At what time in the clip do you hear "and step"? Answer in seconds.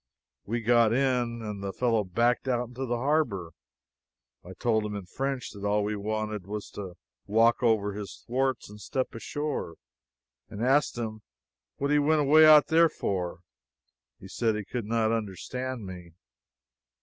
8.67-9.13